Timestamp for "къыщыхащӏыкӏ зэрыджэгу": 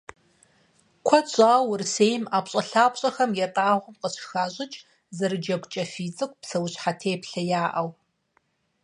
4.01-5.69